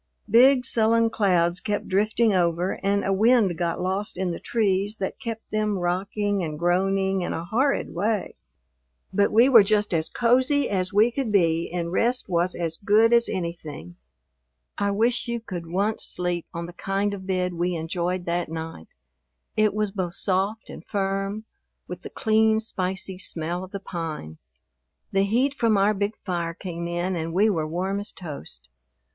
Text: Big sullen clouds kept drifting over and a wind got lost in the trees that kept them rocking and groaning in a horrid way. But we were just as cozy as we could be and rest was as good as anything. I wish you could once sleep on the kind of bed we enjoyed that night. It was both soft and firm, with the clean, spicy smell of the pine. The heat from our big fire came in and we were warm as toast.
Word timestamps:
Big 0.31 0.65
sullen 0.65 1.11
clouds 1.11 1.59
kept 1.61 1.87
drifting 1.87 2.33
over 2.33 2.79
and 2.81 3.05
a 3.05 3.13
wind 3.13 3.55
got 3.55 3.79
lost 3.79 4.17
in 4.17 4.31
the 4.31 4.39
trees 4.39 4.97
that 4.97 5.19
kept 5.19 5.43
them 5.51 5.77
rocking 5.77 6.41
and 6.41 6.57
groaning 6.57 7.21
in 7.21 7.33
a 7.33 7.45
horrid 7.45 7.93
way. 7.93 8.33
But 9.13 9.31
we 9.31 9.47
were 9.47 9.61
just 9.61 9.93
as 9.93 10.09
cozy 10.09 10.67
as 10.67 10.91
we 10.91 11.11
could 11.11 11.31
be 11.31 11.69
and 11.71 11.91
rest 11.91 12.27
was 12.27 12.55
as 12.55 12.77
good 12.77 13.13
as 13.13 13.29
anything. 13.29 13.95
I 14.75 14.89
wish 14.89 15.27
you 15.27 15.39
could 15.39 15.67
once 15.67 16.03
sleep 16.03 16.47
on 16.51 16.65
the 16.65 16.73
kind 16.73 17.13
of 17.13 17.27
bed 17.27 17.53
we 17.53 17.75
enjoyed 17.75 18.25
that 18.25 18.49
night. 18.49 18.87
It 19.55 19.71
was 19.71 19.91
both 19.91 20.15
soft 20.15 20.71
and 20.71 20.83
firm, 20.83 21.43
with 21.87 22.01
the 22.01 22.09
clean, 22.09 22.59
spicy 22.59 23.19
smell 23.19 23.63
of 23.63 23.69
the 23.69 23.79
pine. 23.79 24.39
The 25.11 25.25
heat 25.25 25.53
from 25.53 25.77
our 25.77 25.93
big 25.93 26.15
fire 26.25 26.55
came 26.55 26.87
in 26.87 27.15
and 27.15 27.33
we 27.33 27.51
were 27.51 27.67
warm 27.67 27.99
as 27.99 28.11
toast. 28.11 28.67